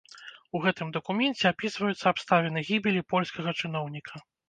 [0.55, 4.29] У гэтым дакуменце апісваюцца абставіны гібелі польскага чыноўніка.